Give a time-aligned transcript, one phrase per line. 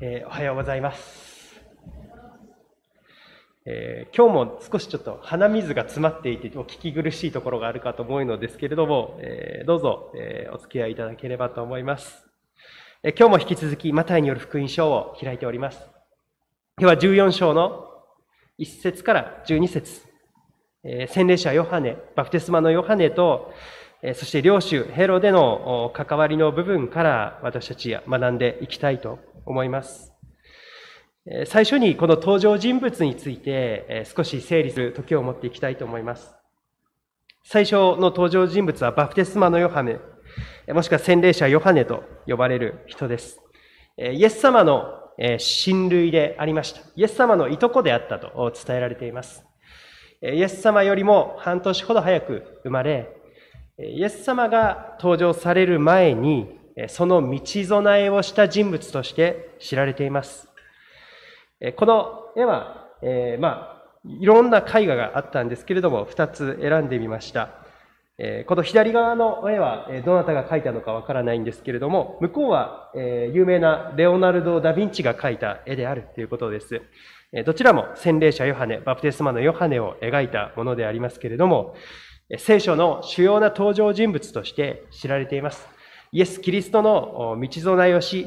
[0.00, 1.60] えー、おはようございます、
[3.66, 12.28] えー、今日も少しちょっと鼻水が詰まっていてお聞き苦しいところがあるかと思うのですけれども、えー、どうぞ、えお付き合いいただければと思います、
[13.02, 15.80] え今日も引き続きマタイによる福音書を開いております。
[16.80, 17.86] 今日は14章の
[18.60, 20.02] 1節から12節、
[20.84, 23.52] え洗礼者ヨハネバプテスマのヨハネと
[24.14, 29.18] そして領主ヘロでの関わりの部分から私たちは学んでいきたいと
[29.48, 30.12] 思います。
[31.46, 36.34] 最初にこの登場人物について少し整理する時を持っていきたいと思います。
[37.44, 39.98] 最初の登場人物はバプテスマのヨハネ、
[40.72, 43.40] もしくは洗礼者ヨハネと呼ばれる人です。
[43.96, 44.94] イエス様の
[45.38, 46.80] 親類でありました。
[46.94, 49.44] イエス様のいとこであったと伝えられています。
[50.22, 53.16] イエス様よりも半年ほど早く生まれ、
[53.78, 60.48] イエス様が登場される前にその道備えをした人物として知られています。
[61.76, 67.50] この絵は、えー、まあ、いろんな絵画があったんですけれども、二つ選んでみました。
[68.20, 76.82] えこの左側の絵は、えどなたが描いたのかわからないんですけれども、向こうは、え有名なレオナルド・ダ・ヴィンチが描いた絵であるということです。
[77.32, 81.76] えどちらも洗礼者ヨハネ、バプテスマのヨハネを描いたものでありますけれども、
[82.38, 85.77] 聖書の主要な登場人物として知られています。
[86.12, 88.26] イエス・キリストの道備えをし、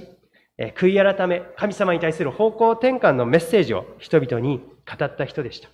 [0.75, 5.69] 悔い改め、神様に対する方向転換のメッセージを人々に語った人でした。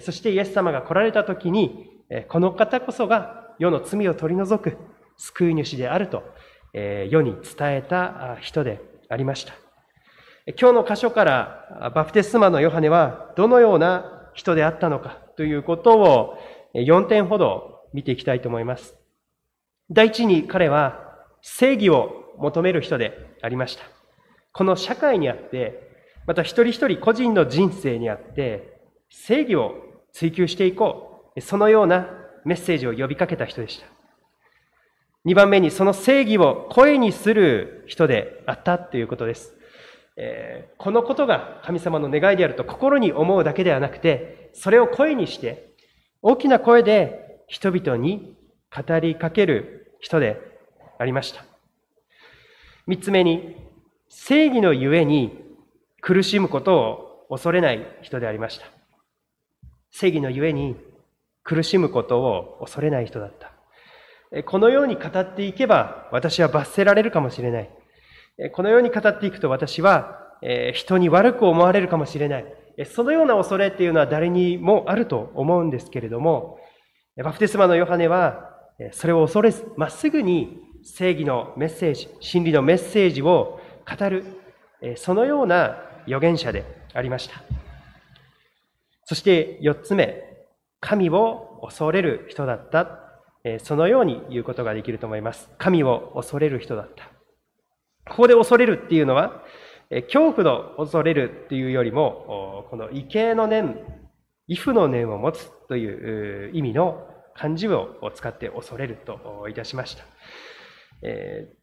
[0.00, 1.90] そしてイエス様が来られた時に、
[2.28, 4.76] この方こそが世の罪を取り除く
[5.16, 6.22] 救い主であると、
[6.72, 9.54] 世に伝えた人でありました。
[10.58, 16.38] 今日の箇所からバプテスマのヨハネはどのような人であったのかということを
[16.74, 18.96] 4点ほど見ていきたいと思います。
[19.90, 21.09] 第一に彼は
[21.42, 23.82] 正義を求める人でありました。
[24.52, 25.90] この社会にあって、
[26.26, 29.74] また一人一人個人の人生にあって、正義を
[30.12, 31.40] 追求していこう。
[31.40, 32.08] そのような
[32.44, 33.86] メッセージを呼びかけた人でした。
[35.24, 39.54] 二番目にその正義を声にする人であったということです。
[40.16, 45.74] えー、このことが神様の願いであると心に思うだけではなくて、それを声にして、
[46.22, 48.36] 大きな声で人々に
[48.74, 50.40] 語りかける人で
[51.00, 51.44] ありました。
[52.86, 53.56] 三つ目に、
[54.10, 55.32] 正義のゆえに
[56.02, 58.66] 苦しむことを恐れない人でありました。
[59.90, 60.76] 正義のゆえに
[61.42, 64.42] 苦しむことを恐れない人だった。
[64.42, 67.70] このように語っていけば私は罰せられるかもしれない。
[68.52, 70.36] このように語っていくと私は
[70.74, 72.44] 人に悪く思われるかもしれない。
[72.84, 76.58] そのような恐れっていうのは誰にもあると思うんですけれども、
[77.16, 78.50] バプテスマのヨハネは
[78.92, 84.24] それを恐れず、まっすぐに正義のメッセージ、真理のメッセージを語る、
[84.96, 86.64] そのような預言者で
[86.94, 87.42] ありました。
[89.04, 90.22] そして四つ目、
[90.80, 92.98] 神を恐れる人だった。
[93.60, 95.50] そのように言うことができると思います。
[95.58, 97.04] 神を恐れる人だった。
[98.10, 99.42] ここで恐れるっていうのは、
[99.90, 103.78] 恐怖の恐れるっていうよりも、この畏敬の念、
[104.48, 110.04] 畏怖の念を持つという意味の漢字を使って恐れるといたしました。
[111.02, 111.60] えー、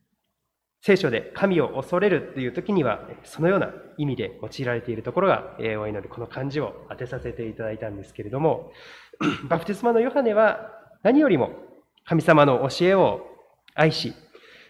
[0.82, 8.72] 聖書で神を恐れるという時には、そのような意味で用いられているところが、えー、お祈り、この漢字を当てさせていただいたんですけれども、
[9.50, 10.72] バプテスマのヨハネは
[11.04, 11.52] 何よりも
[12.06, 13.22] 神様の教えを
[13.76, 14.14] 愛し、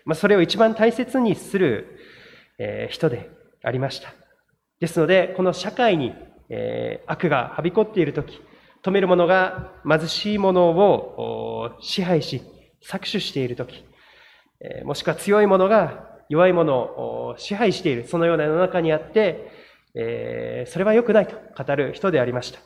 [0.05, 1.99] まあ、それを一番大切にする、
[2.57, 3.29] えー、人で
[3.63, 4.13] ありました。
[4.79, 6.13] ですので、この社会に、
[6.49, 8.41] えー、悪がはびこっている時、
[8.83, 12.41] 止める者が貧しい者を支配し、
[12.83, 13.83] 搾取している時、
[14.59, 19.51] えもしくは強い者が弱い者を支配している、そのような世の中にあって、
[19.95, 22.59] えそれは良くないと語る人でありました。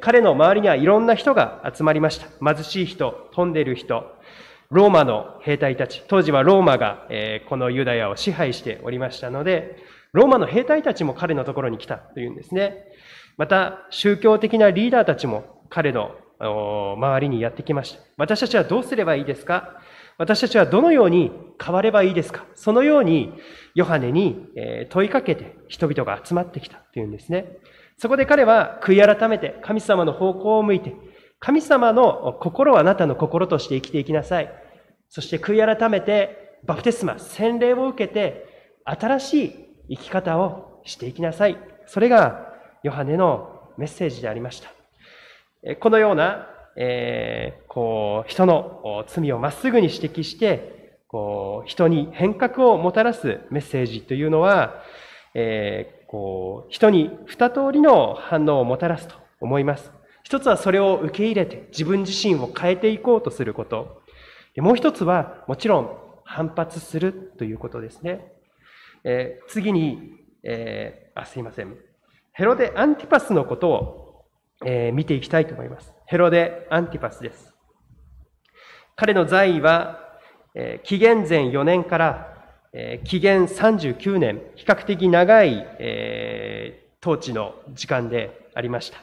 [0.00, 2.26] 彼の周りにはいろんな人が集まりました。
[2.54, 4.04] 貧しい人、飛んでる人、
[4.70, 9.76] ローマの兵隊たち、当時はローマがえこのユダヤを支配しておりましたので、
[10.12, 12.84] ローマの兵隊たちも彼のところに来たというんですね。
[13.36, 18.00] また、宗教的なリーダーたちも彼の周りにやってきました。
[18.16, 19.79] 私たちはどうすればいいですか？
[20.20, 22.44] 私たちはどのように変わればいいですか？
[22.54, 23.32] そのように
[23.74, 24.36] ヨハネに
[24.90, 27.56] 問いかけて人々が集まってきたというんですね。
[27.96, 30.94] そこで彼は悔い改めて神様の方向を向いて
[31.38, 34.52] 神様の心をあなたの心として生きていきなさい。
[35.08, 38.44] そして悔い改めてバプテスマ、洗礼を受けて
[38.84, 41.56] 新しい生き方をしていきなさい。
[41.86, 42.52] それが
[42.82, 44.70] ヨハネのメッセージでありました。
[45.76, 46.49] このような
[46.82, 54.82] えー、こう、人の罪をまっすぐに指摘して、こう、人に変革をもたらすメッセージというのは、
[55.34, 59.92] えー、こう、人に二通りの反応をもたらすと思います。
[60.22, 64.00] 一つはそれを受け入れて自分自身を変えていこうとすること。
[64.56, 68.32] もう一つはもちろん反発するということですね。
[69.04, 71.76] えー、次に、えー、あ、すいません。
[72.32, 74.09] ヘロデ・アンティパスのことを、
[74.64, 75.92] えー、見ていきたいと思います。
[76.06, 77.54] ヘロデ・アンティパスです。
[78.96, 80.18] 彼の在位は、
[80.54, 82.34] えー、紀元前4年から、
[82.72, 88.98] えー、紀元39年、比較的長い、えー、統治の時間でありました。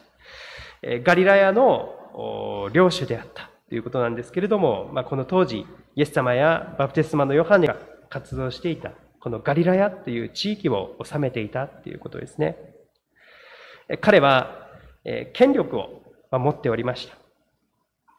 [0.82, 5.66] えー、ガリラヤの領主であったということなんですけれども、まあ、この当時、
[5.96, 7.76] イエス様やバプテスマのヨハネが
[8.08, 12.56] 活動していた、このガリラヤという地域を治めていたということですね。
[14.00, 14.67] 彼は、
[15.04, 16.02] え権力を
[16.32, 17.16] 持っておりました。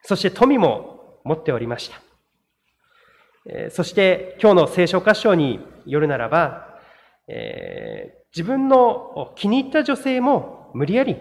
[0.03, 3.69] そして富も持っておりました。
[3.71, 6.79] そして今日の聖書箇所によるならば、
[7.27, 11.17] えー、自分の気に入った女性も無理やり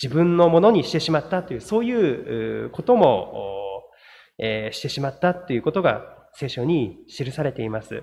[0.00, 3.82] 自分のものにしてしまったという、そういうことも、
[4.38, 6.02] えー、してしまったということが
[6.34, 8.02] 聖書に記されています。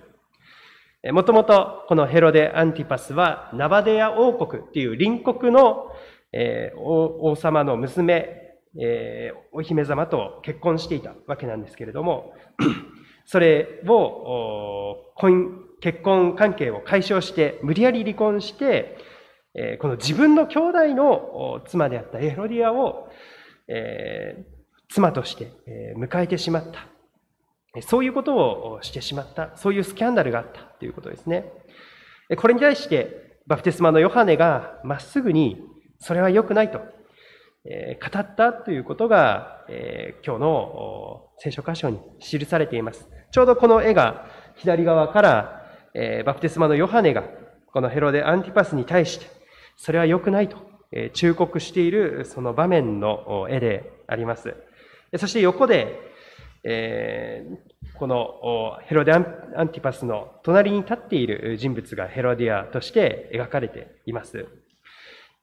[1.11, 5.91] もともとこのヘロデ・アンティパスはナバデア王国っていう隣国の、
[6.37, 12.33] えー、王様の娘、えー、お姫様と結婚していたわけなんですけれども、
[13.25, 15.13] それを
[15.79, 18.97] 結婚関係を解消して無理やり離婚して、
[19.55, 23.07] えー、この自分の兄弟の妻であったエロディアを、
[23.69, 25.53] えー、妻として
[25.97, 26.87] 迎えてしまった。
[27.81, 29.55] そういうことをしてしまった。
[29.55, 31.45] そういうスキャンダルがあったということですね。
[32.37, 35.61] これに対して、バプテスマのヨハネがまっすぐに、
[35.99, 36.81] それは良くないと、
[37.65, 43.07] え語ったということが、え今日の聖書箇所に記されています。
[43.31, 47.23] ちょうどこの絵が左側から、えバプテスマのヨハネが、
[47.73, 49.25] このヘロデ・アンティパスに対して、
[49.77, 50.57] それは良くないと、
[50.91, 54.53] え忠告しているその場面の絵であります。
[55.17, 55.99] そして横で、
[56.63, 59.23] えー、このヘロデアン
[59.69, 64.47] ティパスの隣に立っている人物がヘロディアとして描かれています。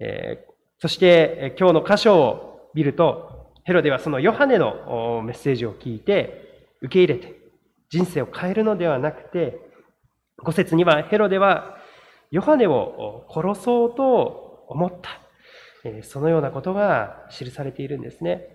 [0.02, 0.44] え、
[0.78, 7.40] そして今日の箇所を見ると、ヘロデはそのヨハネのメッセージを聞いて受け入れて
[7.90, 9.60] 人生を変えるのではなくて、
[10.38, 11.76] 五節にはヘロデは
[12.31, 15.20] ヨハネを殺そうと思った。
[16.02, 18.46] そのようなことが記されているんですね。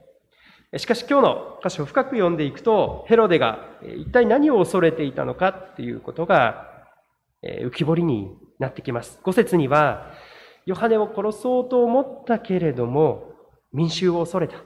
[0.75, 6.85] しかし今日の箇所を深く読んでいくと、ヘロデが一体何を恐れていたのかっていうことが
[7.43, 9.19] 浮き彫りになってきます。
[9.23, 10.11] 五節には、
[10.67, 13.31] ヨハネを殺そうと思ったけれども、
[13.71, 14.57] 民衆を恐れた。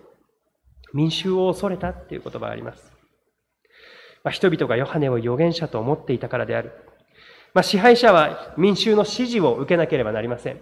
[0.93, 2.91] 民衆を恐れたっていう言葉があります。
[4.23, 6.71] まあ、人々がヨハネを預言者と思っていたからである。
[7.53, 10.59] まあ、支配者は民衆の指示を受けなければなりません。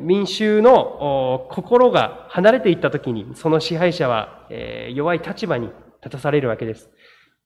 [0.00, 5.68] 民衆の心が離れていったときに、その支配者はえ弱い立場に
[6.02, 6.90] 立たされるわけです。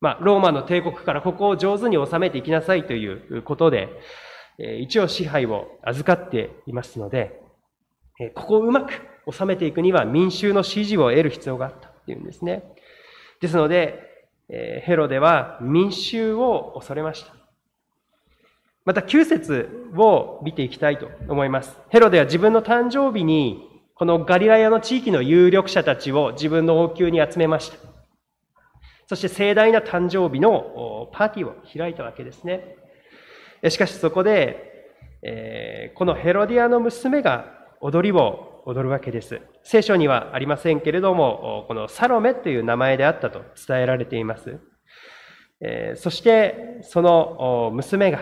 [0.01, 3.07] まあ、ローマの帝国からここを上手に収めていきなさいとい
[3.39, 3.91] うことで、
[4.59, 7.41] 一応支配を預かっていますので、
[8.35, 8.93] ここをうまく
[9.31, 12.65] 収めていくには民衆の支持を得る必要があったというんですね。
[13.41, 14.03] ですので、
[14.49, 17.33] ヘロデは民衆を恐れました。
[18.85, 21.79] また9節を見ていきたいと思います。
[21.91, 27.77] ヘロデは自分の誕生日に、このガリラヤの地域の有力者たちを自分の王宮に集めました。
[29.07, 32.77] そして盛大な誕生日のパーティーを開いたわけですね。
[33.69, 34.91] しかしそこで、
[35.23, 37.47] えこのヘロディアの娘が
[37.81, 39.41] 踊りを踊るわけです。
[39.63, 44.59] 聖書にはありませんけれども、このサロメという名前であったと伝えられています。
[45.61, 48.21] えそして、その娘が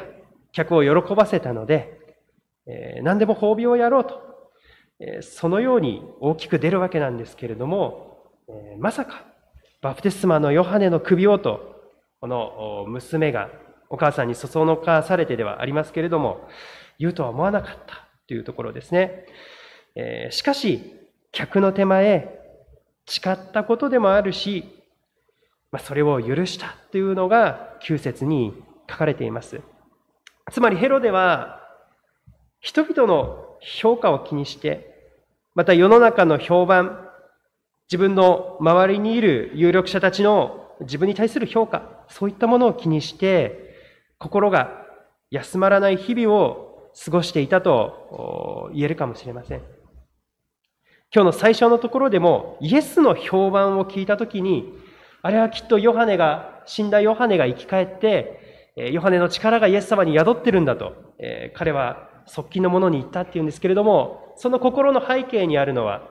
[0.53, 2.01] 客を喜ばせたので、
[2.67, 4.21] えー、何でも褒美をやろうと、
[5.01, 9.25] えー、そのように大きく出るわけなんですけれども、え、まさか、
[9.83, 11.77] バプテスマのヨハネの首をと、
[12.21, 13.51] この娘が
[13.89, 16.49] お母さんにそそのかされてではありますけれども、
[16.99, 19.27] 言うとは思わなかったというところですね。
[19.95, 20.95] えー、しかし、
[21.33, 22.41] 客の手前、
[23.07, 24.65] 誓ったことでもあるし、
[25.71, 28.55] まあ、それを許したというのが9節に
[28.89, 29.61] 書かれています。
[30.51, 31.61] つまりヘロデは
[32.61, 35.15] 人々の評価を気にして、
[35.55, 37.09] また世の中の評判、
[37.89, 43.66] 自分の周りにいる有力者たちの自分に対する評価、そういったものを気にして、
[44.19, 44.87] 心が
[45.31, 49.59] 休まらない日々を過ごしていたと言えるかもしれません。
[51.15, 54.73] 今日の最初のところでも、イエスの評判を聞いたときに、
[55.23, 60.95] あれはきっとヨハネが、死んだヨハネが生き返って、ヨハネの力がイエス様に宿ってるんだと、
[61.55, 66.03] 彼は側近の者に言ったっていうんですけれども、その心の背景にあるのは、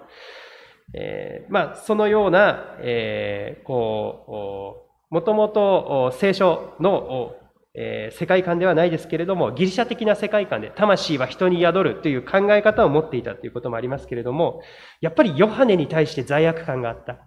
[0.94, 7.36] えー、まあ、そのような、えー、こう、もともと聖書の、
[7.78, 14.62] えー、世界観ではないですけれども、ギリシャ的な世界観で魂は人に宿るという考え方を持っていたということもありますけれども、
[15.02, 17.18] やっぱりヨハネに対して罪悪感があった。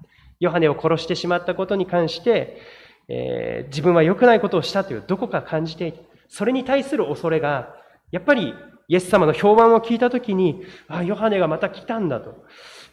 [0.40, 2.58] ヨハネを殺してしまったことに関して、
[3.08, 7.74] えー、自分は良くないことをしたというどこか感じていて、それに対する恐れが、
[8.10, 8.54] やっぱり
[8.88, 12.44] イエス様の評判を聞いたときに、あ、ヨハネがまた来たんだと、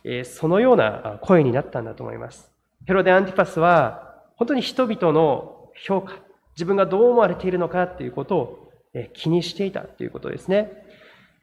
[0.03, 2.51] えー、そのような声になったんだと思います。
[2.85, 6.15] ヘロデ・アンティパスは、本当に人々の評価、
[6.55, 8.71] 自分がどう思われているのかということを
[9.13, 10.71] 気にしていたということですね。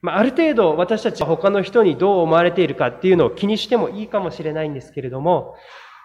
[0.00, 5.54] まあ、ある程度私たちは他の人にどう思われているかっていうのを気にしてもいいかもしれないんですけれども、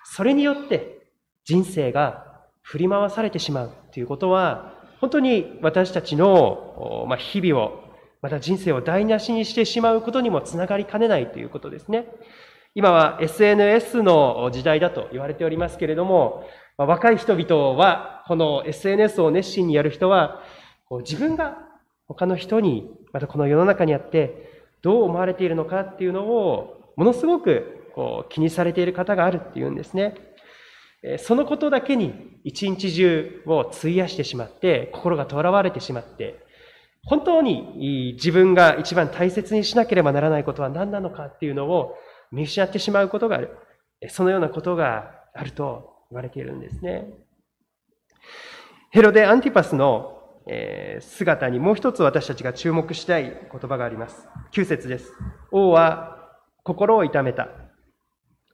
[0.04, 1.10] それによって
[1.46, 2.28] 人生が
[2.62, 7.84] 振り回されてしまうということは、本当に私たちの日々を、
[8.22, 12.08] また人生を台無しにしてしまうことにもつながりかねないということですね。
[12.76, 16.44] 今は SNS の時代だと言われておりますけれども、
[16.78, 20.42] 若い人々は、この SNS を熱心にやる人は、
[21.00, 21.58] 自分が
[22.08, 30.16] 他の人に、またこの世の中にあって、どう思われているのかっていうのを、ものすごくこう気にされている方があるっていうんですね。
[31.20, 36.36] そのことだけに一日中を費やしてしまって、心が囚われてしまって、
[37.06, 41.96] 本当に自分が一番大切にしなければならないことは何なのかっていうのを
[42.32, 43.56] 見失ってしまうことがある。
[44.10, 47.14] そのようなことがあると言われているんですね。
[48.98, 50.42] ヘロデ・アンティパスの
[51.02, 54.28] 姿にもう一つ私たちが注目したい言葉があります。
[54.54, 55.14] 9節です。
[55.52, 56.32] 王は
[56.64, 57.48] 心を痛めた。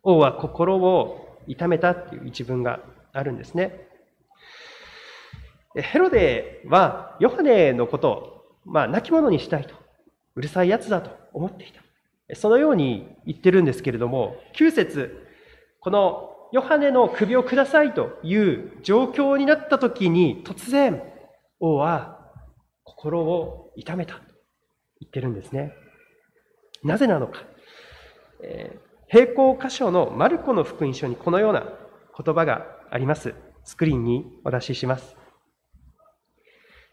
[0.03, 2.81] 王は心を痛めたっていう一文が
[3.13, 3.87] あるんですね。
[5.75, 9.73] ヘロデはヨハネのことを、まあ、亡き者にしたいと、
[10.35, 12.35] うるさい奴だと思っていた。
[12.35, 15.25] そのように言ってるんですけれども、9節
[15.79, 21.03] このヨハネの首をくださいという状況になった時に突然
[21.59, 22.31] 王は
[22.83, 24.21] 心を痛めたと
[25.01, 25.73] 言ってるんですね。
[26.83, 27.43] なぜなのか。
[28.41, 31.63] えー並行箇所のマルコの福音書にこのような
[32.17, 33.35] 言葉があります。
[33.63, 35.15] スクリーンにお出しします。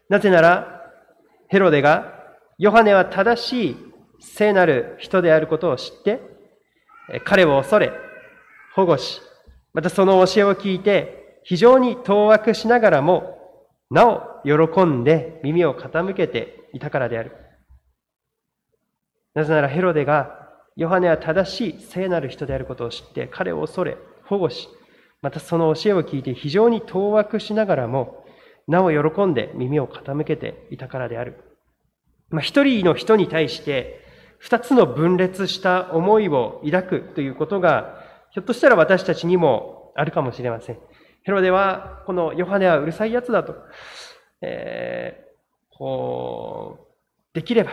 [0.07, 0.83] なぜなら、
[1.47, 2.13] ヘロデが、
[2.59, 3.77] ヨハネは正しい
[4.19, 6.21] 聖なる人であることを知って、
[7.25, 7.91] 彼を恐れ、
[8.75, 9.19] 保護し、
[9.73, 13.37] またその教えを聞いて、非常に当惑しながらも、
[13.89, 17.31] なお喜んで耳を傾けていたからである。
[19.33, 20.41] なぜならヘロデが
[20.75, 24.69] ヨハネは正しい聖なる人であることを知って彼を恐れ、保護し、
[25.21, 28.25] またその教えを聞いて非常に当惑しながらも、
[28.67, 31.35] なお喜んで耳を傾けていたからである。
[32.29, 33.99] まあ、一人の人に対して
[34.37, 38.00] 二つの分裂した思いを抱くということが、
[38.31, 40.77] ひょっとしたら私たちにもあるかもしれません。
[41.23, 43.55] ヘロデは、このヨハネはうるさい奴だと、
[44.41, 47.71] えー、こう、できれば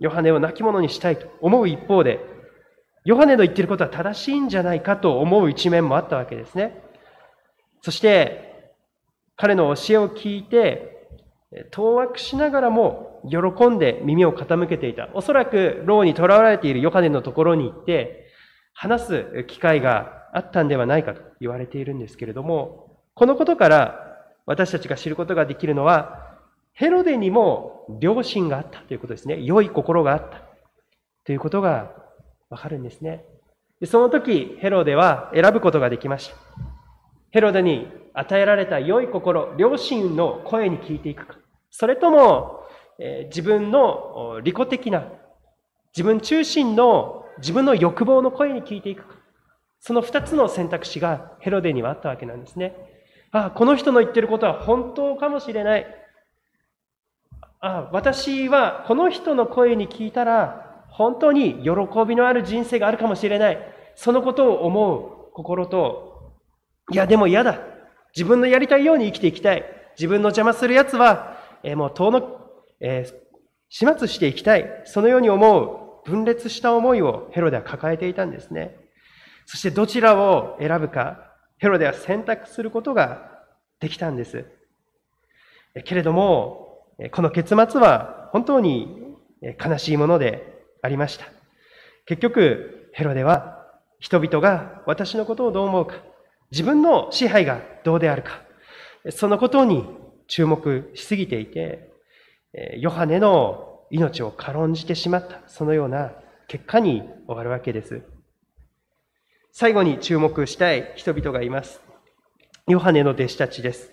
[0.00, 2.20] ヨハネを亡き者にしたいと思う一方で、
[3.04, 6.82] ヨハネの言ってることは正しいんじゃないかと思う一面もあったわけですね。
[7.82, 8.74] そして、
[9.36, 11.08] 彼の教えを聞いて、
[11.70, 15.08] 当惑しながらも喜んで耳を傾けていた。
[15.14, 18.29] おそらく、牢に囚われているヨハネのところに行って、
[18.72, 24.10] 話す機会があったんではないかと言われているんですけれども、このことから
[24.46, 26.38] 私たちが知ることができるのは、
[26.72, 29.42] ヘロデにも良心があったということですね。
[29.42, 30.42] 良い心があった
[31.24, 31.92] ということが
[32.48, 33.24] わかるんですね。
[33.86, 36.36] その時、ヘロデは選ぶことができました。
[37.30, 41.36] ヘロデに与えられた良い心、良心の声に聞いていくか。
[41.70, 42.64] それとも、
[42.98, 45.04] え、自分の利己的な、
[45.96, 49.14] 自分中心の自分の欲望の声に聞いていくか。
[49.80, 52.74] その二つの選択肢がヘロデにはあったわけなんですね。
[53.32, 55.86] ああ、この人の言ってることは本当かもしれない。
[57.62, 61.70] あ私はこの人の声に聞いたら本当に喜
[62.08, 63.58] びのある人生があるかもしれない。
[63.94, 66.32] そのことを思う心と、
[66.90, 67.60] いやでも嫌だ。
[68.14, 69.64] 自分のやりたいように生きていきたい。
[69.96, 72.40] 自分の邪魔する奴は、えー、もう遠の、
[72.80, 73.14] えー、
[73.68, 74.82] 始末していきたい。
[74.84, 78.76] そのように思う分裂した思いをヘロデは抱えていたんですね。
[79.46, 83.42] そしてどちらを選ぶか、ヘロデは選択することが
[83.80, 84.44] できたんです。
[85.84, 91.26] けれども、この結末は本当に悲しいものでありました。
[92.06, 93.66] 結局、ヘロデは
[94.00, 95.94] 人々が私のことをどう思うか、
[96.50, 98.42] 自分の支配がどうであるか、
[99.10, 99.84] そのことに
[100.26, 101.90] 注目しすぎていて、
[102.78, 106.12] ヨハネの命を軽んじてしまった、そのような
[106.46, 108.02] 結果に終わるわけです。
[109.52, 111.80] 最後に注目したい人々がいます。
[112.68, 113.92] ヨハネの弟子たちです。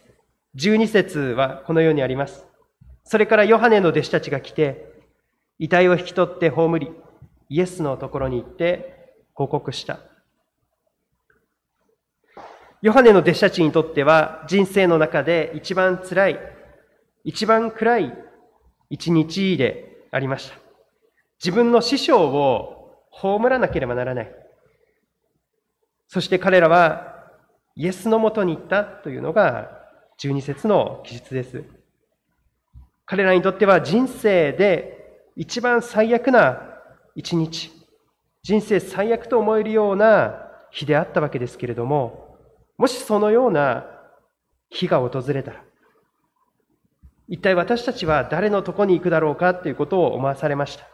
[0.55, 2.45] 12節はこのようにあります。
[3.03, 4.85] それからヨハネの弟子たちが来て、
[5.57, 6.91] 遺体を引き取って葬り、
[7.49, 9.99] イエスのところに行って報告した。
[12.83, 16.39] ヨハネの弟子たちにとっては人生の中で一番辛い、
[17.23, 18.13] 一番暗い
[18.89, 20.57] 一日でありました。
[21.43, 24.31] 自分の師匠を葬らなければならない。
[26.07, 27.15] そして彼らは
[27.75, 29.69] イエスのもとに行ったというのが
[30.19, 31.63] 12節の記述です。
[33.05, 34.97] 彼らにとっては人生で
[35.35, 36.61] 一番最悪な
[37.15, 37.71] 一日、
[38.43, 42.37] 人生最悪と思えるような日であったわけですけれども、
[42.77, 43.85] もしそのような
[44.69, 45.63] 日が訪れたら、
[47.27, 50.85] 一体私たちは誰のとこに行くだろうかということを思わされました。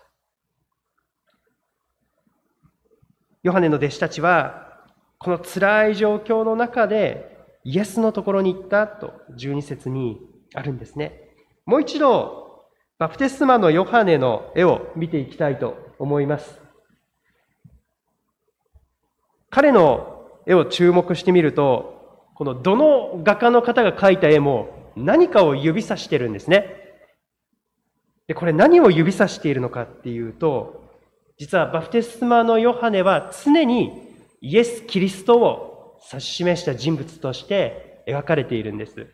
[3.44, 4.82] ヨハネの弟子たちは、
[5.20, 10.20] この辛い状況の中でイエスのところに行ったと12節に
[10.54, 11.36] あるんですね。
[11.66, 12.66] もう一度、
[12.98, 16.60] バプテスマのヨハネの絵を見ていきたいと思います。
[19.50, 26.84] 彼の絵を注目してみると、このどの画家の方が描いた絵も何かを指さしてるんですね。
[28.28, 30.84] で、これ何を指さしているのかっていうと、
[31.38, 33.92] 実はバプテスマのヨハネは常に
[34.42, 39.08] イエス・キリストを指し示した人物として描かれているんです。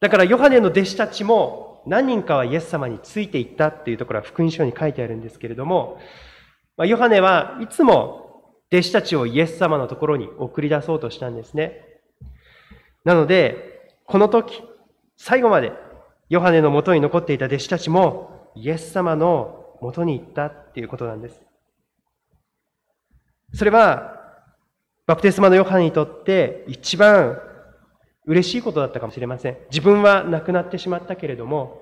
[0.00, 5.98] だからヨハネの弟子たちも何人かはイエス様についていったっていうところは福音書に書いてあるんですけれども、
[6.76, 11.80] ま、ヨハネはいつも弟子たちをイエス様のところに送り出そうとしたんですね。
[13.04, 13.75] なので、
[14.06, 14.62] この時、
[15.16, 15.72] 最後まで
[16.28, 21.40] ヨハネのもとに残っていた弟子たちもイエス様のもとに行ったっていうことなんです。
[23.54, 24.14] それは、
[25.06, 27.40] バプテスマのヨハネにとって一番
[28.26, 29.56] 嬉しいことだったかもしれません。
[29.70, 31.80] 自分は亡くなってしまったけれども、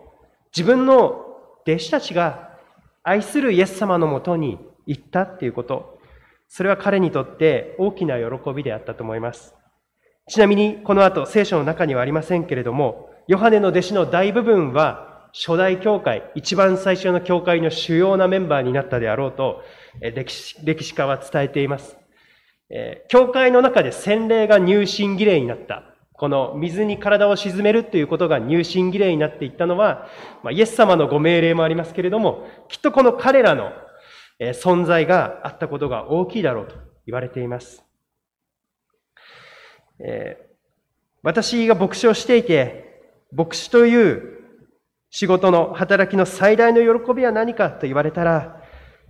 [0.54, 1.24] 自分の
[1.66, 2.58] 弟子たちが
[3.02, 5.98] 愛するイエス様のもとに行ったっていうこと、
[6.48, 9.54] それは彼にとって大きな喜びであったと思います。
[10.28, 19.62] ちなみに、この後、聖書の中にはありませんけれども、ヨハネの弟子の大部分は、初代教会、一番最初の教会の主要なメンバーになったであろうと、
[20.00, 21.98] 歴史歴史家は伝えています。
[23.08, 25.82] 教会の中で洗礼が入信儀礼になった。
[26.12, 30.06] この水に体を沈めるということが入信儀礼になっていったのは、
[30.44, 33.72] まあ、イエス様のご命令もありますけれども、きっとこの彼らの
[34.40, 37.83] 存在があったことが大きいだろうと言われています。
[39.98, 40.44] え
[41.24, 43.00] 私が牧師をしていて、
[43.33, 44.44] 牧師という
[45.09, 48.61] 仕事の働きの最大の喜びは何かと言われたら、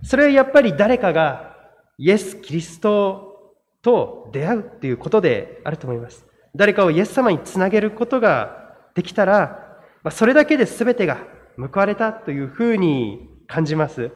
[0.01, 1.55] それはやっぱり誰かが
[1.97, 6.25] イエス・キリストと出会うっていうことであると思います。
[6.55, 11.17] 誰かをイエス様につなげることができたら、まそれだけで全てが
[11.57, 14.11] 報われたというふうに感じます。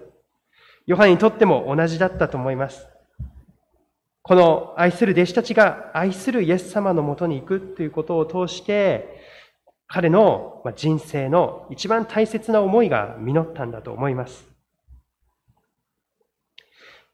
[0.85, 2.87] ヨハネにとっても同じだったと思います。
[4.21, 9.19] この愛する弟子たちが愛するイエス様のもとに行くということを通して、
[9.87, 14.47] 彼の人生の一番大切な思いが実ったんだと思います。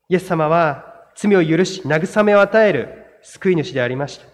[0.10, 4.26] イエス様は罪を許し、慰めを与える救い主でありました。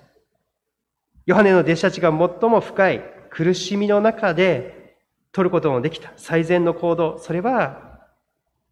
[1.27, 4.97] ヨハネの弟子たちが最も深い苦しみの中で
[5.31, 8.07] 取ることのできた最善の行動、それは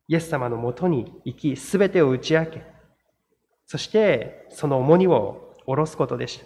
[0.08, 2.64] イエス様のもとに行き、すべてを打ち明け、
[3.70, 6.46] そしてその重荷を下ろすことでした。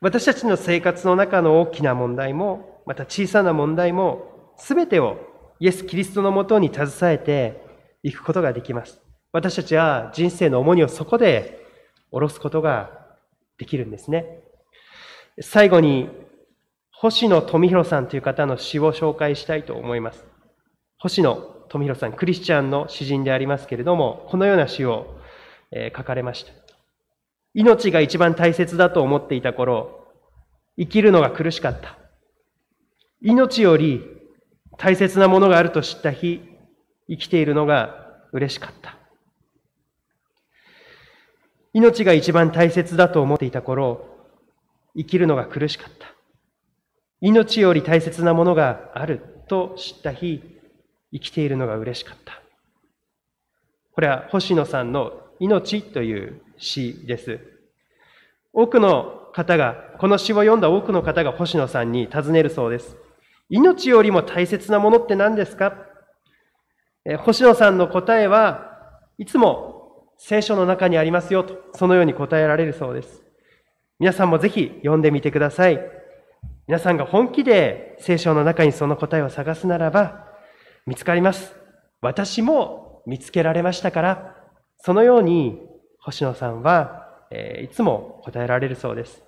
[0.00, 5.18] 私たちの生活の中の大きな問題も、また小さな問題も、すべてを
[5.60, 7.62] イエス・キリストのもとに携えて
[8.02, 9.02] いくことができます。
[9.32, 11.60] 私たちは人生の重荷をそこで
[12.10, 13.18] 下ろすことが
[13.58, 14.44] できるんですね。
[15.42, 16.08] 最後に、
[16.90, 20.24] 星野富弘さんという方の詩を紹介したいと思います。
[20.96, 21.34] 星野
[21.68, 25.15] 富弘さん、クリスチャンの詩人でありますけれども、このような詩を、
[25.96, 26.52] 書かれました。
[27.54, 30.06] 命が一番大切だと思っていた頃、
[30.78, 31.96] 生きるのが苦しかった。
[33.22, 34.04] 命より
[34.76, 36.42] 大切なものがあると知った日、
[37.08, 38.96] 生きているのが嬉しかった。
[41.72, 44.06] 命が一番大切だと思っていた頃、
[44.96, 46.08] 生きるのが苦しかった。
[47.20, 50.42] 命より大切なものがあると知った日、
[51.12, 52.40] 生きているのが嬉しかった。
[53.92, 57.40] これは星野さんの命という詩です。
[58.52, 62.96] 多くの方が、この詩を読んだ多くの方が星野さんに尋ねるそうです。
[63.50, 65.74] 命よりも大切なものって何ですか？
[67.18, 68.72] 星野さんの答えは
[69.18, 73.22] いつも聖書の中にありますよと、そのように答えられるそうです。
[73.98, 75.80] 皆さんもぜひ読んでみてください。
[76.66, 80.26] 皆さんが本気で聖書の中にその答えを探すならば、
[80.86, 81.54] 見つかります。
[82.00, 84.35] 私も見つけられましたから、
[84.78, 85.60] そのように
[85.98, 89.22] 星野さんは、えいつも答えられるそうです。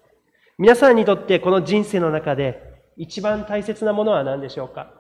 [0.57, 2.63] 皆さんにとってこの人生の中で
[2.97, 4.93] 一番大切なものは何でしょうか？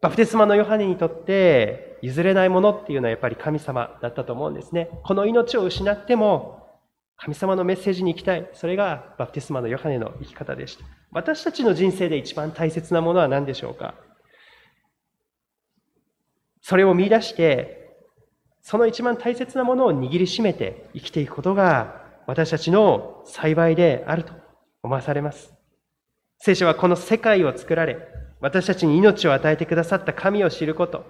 [0.00, 4.90] バプテスマのヨハネにとって譲れないものっていうのはやっぱり神様だったと思うんですね。
[5.04, 6.80] この命を失っても
[7.16, 8.50] 神様のメッセージに行きたい。
[8.54, 10.84] それがバプテスマのヨハネの生き方でした。
[11.12, 13.94] 私たちの人生で一番大切なものは何でしょうか？
[16.62, 17.81] それを見出して、
[18.62, 24.32] その一番大切なものを握りしめて生きていくことが私たちの幸いであると
[24.82, 25.52] 思わされます。
[26.38, 27.98] 聖書はこの世界を作られ、
[28.40, 31.04] 私たちに命を与えてくださった神を知ること、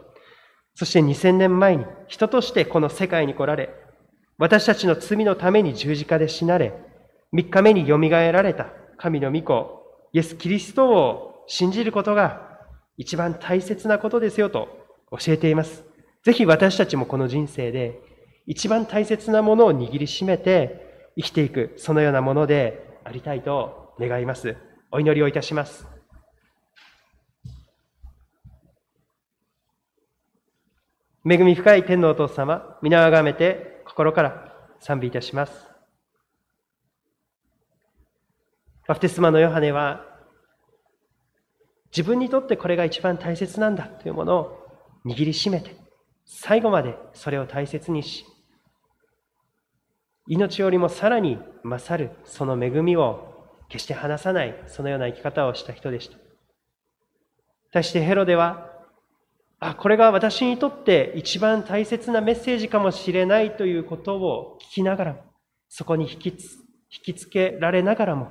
[0.75, 3.71] そして2000年前に人としてこの世界に来られ、
[4.38, 6.75] 私たちの罪のために十字架で死なれ、
[7.35, 12.61] 3日目によみがえられた神の御子、イエス・キリストを信じることが
[12.97, 14.69] 一番大切なことですよと
[15.11, 15.92] 教えています。
[16.25, 18.01] ぜひ私たちもこの人生で
[18.47, 24.57] 一番大切なものを握りしめて生きていく、そのようなものでありたいと願います。
[24.91, 25.87] お祈りをいたします。
[31.25, 35.53] 恵み深い天のお父様、皆をあがめて心から賛美いたします。
[38.89, 40.05] バプテスマのヨハネは、
[41.97, 44.67] 自分にとってこれが一番大切なんだというものを
[45.05, 45.82] 握りしめて、
[46.35, 48.25] 最後までそれを大切にし、
[50.27, 56.16] 命よりもさらに勝るその恵みを決して離さない、そのような生き方をした人でした。
[57.73, 58.71] 対してヘロデは、
[59.61, 65.23] あ、これが私にとって一番大切なメッセージかもしれないということを聞きながらも、
[65.68, 66.57] そこに引きつ
[66.90, 68.31] 引きつけられながらも、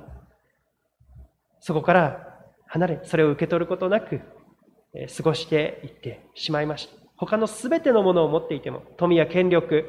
[1.60, 4.20] そこから離れ、それを受け取ることなく、
[5.16, 7.01] 過ごしていってしまいました。
[7.24, 9.84] 他のすべてのものを持っていても、富や権力、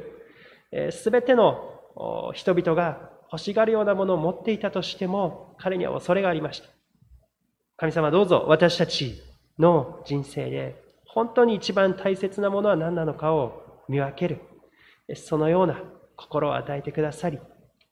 [0.92, 6.68] すべての人々が欲しがるようなものを持っていたとしても、彼には恐れがありました。
[7.76, 9.20] 神様どうぞ私たち
[9.58, 14.40] の人生で本当に一番大切なものは何なのかを見分ける。
[15.16, 15.82] そのような
[16.16, 17.40] 心を与えてくださり、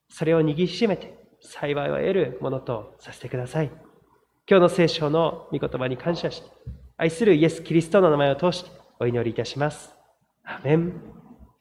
[0.07, 3.67] それを握りしめて幸いを得るものとさせてください。
[4.49, 6.49] 今日の聖書の御言葉に感謝して、
[6.95, 9.95] 愛するイエス・キリストの名前を通してお祈りいたします。
[10.43, 11.22] アメン。